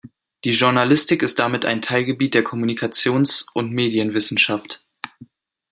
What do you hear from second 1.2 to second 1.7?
ist damit